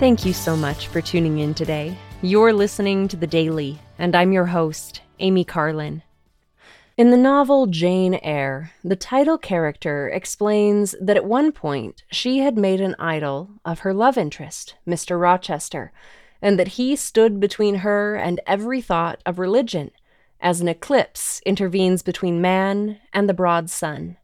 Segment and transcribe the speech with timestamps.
[0.00, 1.94] Thank you so much for tuning in today.
[2.22, 6.02] You're listening to The Daily, and I'm your host, Amy Carlin.
[6.96, 12.56] In the novel Jane Eyre, the title character explains that at one point she had
[12.56, 15.20] made an idol of her love interest, Mr.
[15.20, 15.92] Rochester,
[16.40, 19.90] and that he stood between her and every thought of religion,
[20.40, 24.16] as an eclipse intervenes between man and the broad sun.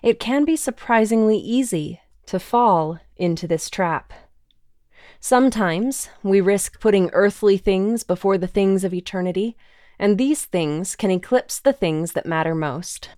[0.00, 4.12] It can be surprisingly easy to fall into this trap.
[5.24, 9.56] Sometimes we risk putting earthly things before the things of eternity,
[9.96, 13.08] and these things can eclipse the things that matter most.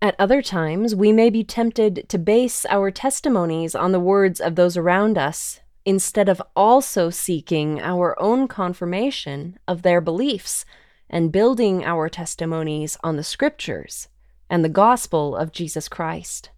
[0.00, 4.54] At other times, we may be tempted to base our testimonies on the words of
[4.54, 10.64] those around us instead of also seeking our own confirmation of their beliefs
[11.10, 14.06] and building our testimonies on the scriptures
[14.48, 16.50] and the gospel of Jesus Christ.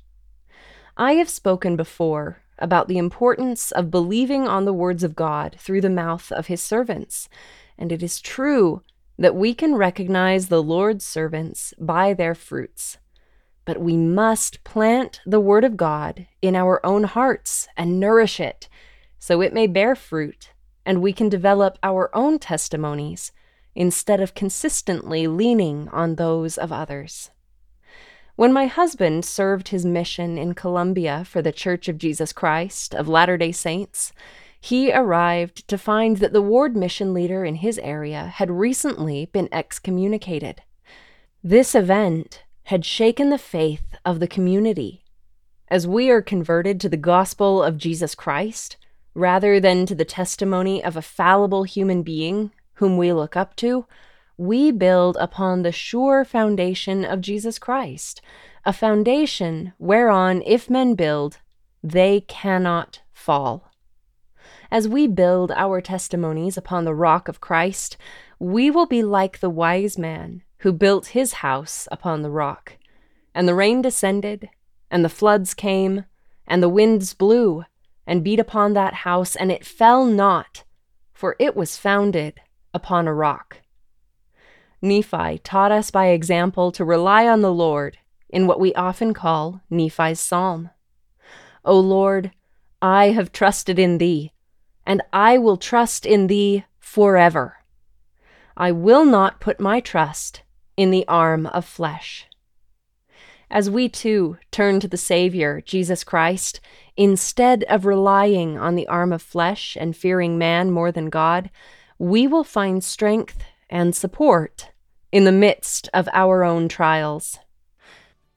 [0.98, 5.80] I have spoken before about the importance of believing on the words of God through
[5.80, 7.28] the mouth of his servants.
[7.76, 8.82] And it is true
[9.18, 12.98] that we can recognize the Lord's servants by their fruits.
[13.64, 18.68] But we must plant the word of God in our own hearts and nourish it
[19.18, 20.50] so it may bear fruit
[20.84, 23.32] and we can develop our own testimonies
[23.74, 27.30] instead of consistently leaning on those of others.
[28.36, 33.06] When my husband served his mission in Colombia for the Church of Jesus Christ of
[33.06, 34.12] Latter day Saints,
[34.60, 39.48] he arrived to find that the ward mission leader in his area had recently been
[39.52, 40.62] excommunicated.
[41.44, 45.04] This event had shaken the faith of the community.
[45.68, 48.76] As we are converted to the gospel of Jesus Christ,
[49.14, 53.86] rather than to the testimony of a fallible human being whom we look up to,
[54.36, 58.20] we build upon the sure foundation of Jesus Christ,
[58.64, 61.38] a foundation whereon, if men build,
[61.82, 63.70] they cannot fall.
[64.70, 67.96] As we build our testimonies upon the rock of Christ,
[68.38, 72.78] we will be like the wise man who built his house upon the rock.
[73.34, 74.48] And the rain descended,
[74.90, 76.06] and the floods came,
[76.46, 77.64] and the winds blew,
[78.06, 80.64] and beat upon that house, and it fell not,
[81.12, 82.40] for it was founded
[82.72, 83.60] upon a rock.
[84.84, 87.96] Nephi taught us by example to rely on the Lord
[88.28, 90.68] in what we often call Nephi's Psalm.
[91.64, 92.32] O Lord,
[92.82, 94.32] I have trusted in thee,
[94.84, 97.56] and I will trust in thee forever.
[98.56, 100.42] I will not put my trust
[100.76, 102.26] in the arm of flesh.
[103.50, 106.60] As we too turn to the Savior, Jesus Christ,
[106.94, 111.50] instead of relying on the arm of flesh and fearing man more than God,
[111.98, 113.38] we will find strength
[113.70, 114.70] and support
[115.14, 117.38] in the midst of our own trials.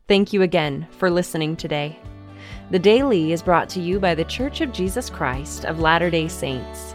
[0.07, 1.97] Thank you again for listening today.
[2.69, 6.27] The Daily is brought to you by The Church of Jesus Christ of Latter day
[6.27, 6.93] Saints.